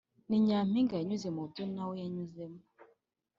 ni 0.27 0.37
nyampinga 0.45 0.93
yanyuze 0.97 1.27
mu 1.35 1.43
byo 1.49 1.63
na 1.73 1.83
we 1.87 1.95
yanyuzemo 2.03 2.59